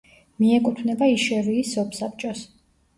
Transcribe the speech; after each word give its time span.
მიეკუთვნება 0.43 1.11
იშეევის 1.13 1.77
სოფსაბჭოს. 1.77 2.47